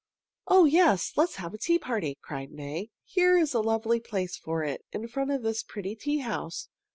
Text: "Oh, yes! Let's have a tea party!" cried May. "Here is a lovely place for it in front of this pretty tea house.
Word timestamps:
"Oh, 0.47 0.65
yes! 0.65 1.13
Let's 1.15 1.35
have 1.35 1.53
a 1.53 1.59
tea 1.59 1.77
party!" 1.77 2.17
cried 2.19 2.49
May. 2.51 2.89
"Here 3.05 3.37
is 3.37 3.53
a 3.53 3.59
lovely 3.61 3.99
place 3.99 4.35
for 4.35 4.63
it 4.63 4.83
in 4.91 5.07
front 5.07 5.29
of 5.29 5.43
this 5.43 5.61
pretty 5.61 5.95
tea 5.95 6.21
house. 6.21 6.69